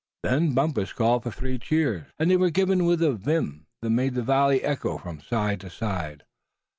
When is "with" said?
2.85-3.03